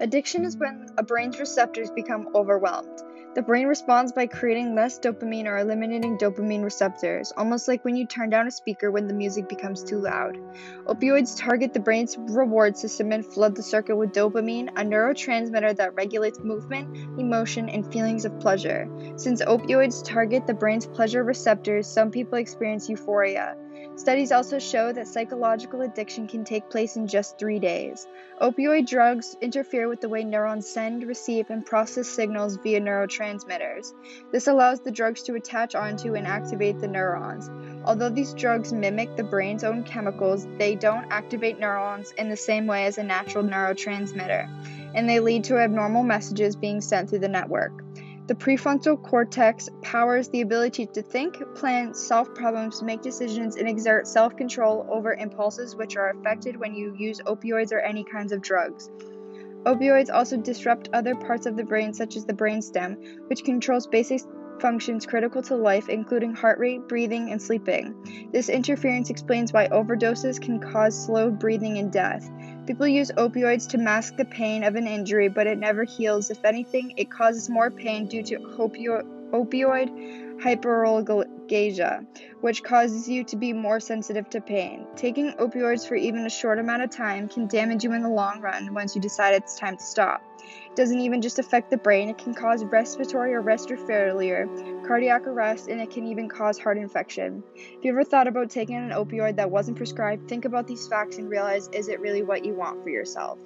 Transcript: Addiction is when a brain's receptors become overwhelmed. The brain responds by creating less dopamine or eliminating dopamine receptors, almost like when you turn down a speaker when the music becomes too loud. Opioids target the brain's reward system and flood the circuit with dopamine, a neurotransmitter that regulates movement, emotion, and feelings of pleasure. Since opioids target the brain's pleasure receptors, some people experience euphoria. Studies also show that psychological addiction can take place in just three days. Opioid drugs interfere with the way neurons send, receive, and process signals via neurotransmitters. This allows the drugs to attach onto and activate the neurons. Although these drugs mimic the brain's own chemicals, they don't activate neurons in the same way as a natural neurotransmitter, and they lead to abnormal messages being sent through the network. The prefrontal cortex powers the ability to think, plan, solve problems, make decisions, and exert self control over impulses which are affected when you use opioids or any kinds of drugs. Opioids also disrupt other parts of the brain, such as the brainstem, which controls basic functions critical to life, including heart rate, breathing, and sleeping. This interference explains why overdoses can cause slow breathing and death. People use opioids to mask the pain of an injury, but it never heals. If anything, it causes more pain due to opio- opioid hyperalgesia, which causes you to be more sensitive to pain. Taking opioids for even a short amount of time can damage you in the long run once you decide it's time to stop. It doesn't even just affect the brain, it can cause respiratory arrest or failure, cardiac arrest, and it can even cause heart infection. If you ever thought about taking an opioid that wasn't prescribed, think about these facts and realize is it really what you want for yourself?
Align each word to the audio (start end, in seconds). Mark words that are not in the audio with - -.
Addiction 0.00 0.44
is 0.44 0.56
when 0.56 0.86
a 0.96 1.02
brain's 1.02 1.40
receptors 1.40 1.90
become 1.90 2.28
overwhelmed. 2.32 3.02
The 3.34 3.42
brain 3.42 3.66
responds 3.66 4.12
by 4.12 4.26
creating 4.26 4.76
less 4.76 4.98
dopamine 5.00 5.46
or 5.46 5.58
eliminating 5.58 6.18
dopamine 6.18 6.62
receptors, 6.62 7.32
almost 7.36 7.66
like 7.66 7.84
when 7.84 7.96
you 7.96 8.06
turn 8.06 8.30
down 8.30 8.46
a 8.46 8.50
speaker 8.50 8.92
when 8.92 9.08
the 9.08 9.14
music 9.14 9.48
becomes 9.48 9.82
too 9.82 9.98
loud. 9.98 10.38
Opioids 10.86 11.36
target 11.36 11.74
the 11.74 11.80
brain's 11.80 12.16
reward 12.16 12.76
system 12.76 13.10
and 13.10 13.26
flood 13.26 13.56
the 13.56 13.62
circuit 13.62 13.96
with 13.96 14.12
dopamine, 14.12 14.68
a 14.70 14.84
neurotransmitter 14.84 15.76
that 15.76 15.94
regulates 15.94 16.38
movement, 16.38 16.96
emotion, 17.18 17.68
and 17.68 17.92
feelings 17.92 18.24
of 18.24 18.38
pleasure. 18.38 18.88
Since 19.16 19.42
opioids 19.42 20.04
target 20.04 20.46
the 20.46 20.54
brain's 20.54 20.86
pleasure 20.86 21.24
receptors, 21.24 21.88
some 21.88 22.12
people 22.12 22.38
experience 22.38 22.88
euphoria. 22.88 23.56
Studies 23.98 24.30
also 24.30 24.60
show 24.60 24.92
that 24.92 25.08
psychological 25.08 25.80
addiction 25.80 26.28
can 26.28 26.44
take 26.44 26.70
place 26.70 26.94
in 26.94 27.08
just 27.08 27.36
three 27.36 27.58
days. 27.58 28.06
Opioid 28.40 28.86
drugs 28.86 29.36
interfere 29.40 29.87
with 29.88 30.00
the 30.00 30.08
way 30.08 30.24
neurons 30.24 30.68
send, 30.68 31.04
receive, 31.04 31.50
and 31.50 31.64
process 31.64 32.06
signals 32.06 32.56
via 32.56 32.80
neurotransmitters. 32.80 33.94
This 34.32 34.46
allows 34.46 34.80
the 34.80 34.90
drugs 34.90 35.22
to 35.24 35.34
attach 35.34 35.74
onto 35.74 36.14
and 36.14 36.26
activate 36.26 36.78
the 36.78 36.88
neurons. 36.88 37.50
Although 37.84 38.10
these 38.10 38.34
drugs 38.34 38.72
mimic 38.72 39.16
the 39.16 39.24
brain's 39.24 39.64
own 39.64 39.84
chemicals, 39.84 40.46
they 40.58 40.74
don't 40.74 41.10
activate 41.10 41.58
neurons 41.58 42.12
in 42.12 42.28
the 42.28 42.36
same 42.36 42.66
way 42.66 42.86
as 42.86 42.98
a 42.98 43.02
natural 43.02 43.44
neurotransmitter, 43.44 44.48
and 44.94 45.08
they 45.08 45.20
lead 45.20 45.44
to 45.44 45.58
abnormal 45.58 46.02
messages 46.02 46.56
being 46.56 46.80
sent 46.80 47.08
through 47.08 47.20
the 47.20 47.28
network. 47.28 47.82
The 48.28 48.34
prefrontal 48.34 49.02
cortex 49.02 49.70
powers 49.80 50.28
the 50.28 50.42
ability 50.42 50.84
to 50.84 51.00
think, 51.00 51.38
plan, 51.54 51.94
solve 51.94 52.34
problems, 52.34 52.82
make 52.82 53.00
decisions, 53.00 53.56
and 53.56 53.66
exert 53.66 54.06
self 54.06 54.36
control 54.36 54.86
over 54.90 55.14
impulses 55.14 55.74
which 55.74 55.96
are 55.96 56.10
affected 56.10 56.54
when 56.54 56.74
you 56.74 56.94
use 56.94 57.22
opioids 57.22 57.72
or 57.72 57.80
any 57.80 58.04
kinds 58.04 58.32
of 58.32 58.42
drugs. 58.42 58.90
Opioids 59.64 60.12
also 60.12 60.36
disrupt 60.36 60.88
other 60.92 61.14
parts 61.14 61.46
of 61.46 61.56
the 61.56 61.64
brain, 61.64 61.92
such 61.92 62.16
as 62.16 62.24
the 62.24 62.32
brainstem, 62.32 62.96
which 63.28 63.44
controls 63.44 63.86
basic 63.86 64.22
functions 64.60 65.06
critical 65.06 65.42
to 65.42 65.54
life, 65.56 65.88
including 65.88 66.34
heart 66.34 66.58
rate, 66.58 66.88
breathing, 66.88 67.30
and 67.30 67.40
sleeping. 67.40 68.28
This 68.32 68.48
interference 68.48 69.10
explains 69.10 69.52
why 69.52 69.68
overdoses 69.68 70.40
can 70.40 70.58
cause 70.58 71.04
slow 71.06 71.30
breathing 71.30 71.78
and 71.78 71.92
death. 71.92 72.28
People 72.66 72.86
use 72.86 73.10
opioids 73.12 73.68
to 73.70 73.78
mask 73.78 74.16
the 74.16 74.24
pain 74.24 74.64
of 74.64 74.74
an 74.74 74.86
injury, 74.86 75.28
but 75.28 75.46
it 75.46 75.58
never 75.58 75.84
heals. 75.84 76.30
If 76.30 76.44
anything, 76.44 76.94
it 76.96 77.10
causes 77.10 77.48
more 77.48 77.70
pain 77.70 78.06
due 78.06 78.22
to 78.24 78.38
opio- 78.38 79.17
opioid 79.32 79.88
hyperalgesia, 80.40 82.06
which 82.40 82.62
causes 82.62 83.08
you 83.08 83.24
to 83.24 83.36
be 83.36 83.52
more 83.52 83.80
sensitive 83.80 84.30
to 84.30 84.40
pain. 84.40 84.86
Taking 84.96 85.32
opioids 85.32 85.86
for 85.86 85.96
even 85.96 86.24
a 86.26 86.30
short 86.30 86.58
amount 86.58 86.82
of 86.82 86.90
time 86.90 87.28
can 87.28 87.48
damage 87.48 87.82
you 87.82 87.92
in 87.92 88.02
the 88.02 88.08
long 88.08 88.40
run 88.40 88.72
once 88.72 88.94
you 88.94 89.00
decide 89.00 89.34
it's 89.34 89.58
time 89.58 89.76
to 89.76 89.82
stop. 89.82 90.22
It 90.40 90.76
doesn't 90.76 91.00
even 91.00 91.20
just 91.20 91.40
affect 91.40 91.70
the 91.70 91.76
brain, 91.76 92.08
it 92.08 92.18
can 92.18 92.34
cause 92.34 92.64
respiratory 92.64 93.34
arrest 93.34 93.70
or 93.70 93.76
failure, 93.76 94.48
cardiac 94.86 95.26
arrest, 95.26 95.68
and 95.68 95.80
it 95.80 95.90
can 95.90 96.06
even 96.06 96.28
cause 96.28 96.58
heart 96.58 96.78
infection. 96.78 97.42
If 97.56 97.84
you 97.84 97.90
ever 97.90 98.04
thought 98.04 98.28
about 98.28 98.50
taking 98.50 98.76
an 98.76 98.90
opioid 98.90 99.36
that 99.36 99.50
wasn't 99.50 99.76
prescribed, 99.76 100.28
think 100.28 100.44
about 100.44 100.68
these 100.68 100.86
facts 100.86 101.18
and 101.18 101.28
realize 101.28 101.68
is 101.72 101.88
it 101.88 102.00
really 102.00 102.22
what 102.22 102.44
you 102.44 102.54
want 102.54 102.82
for 102.84 102.90
yourself? 102.90 103.38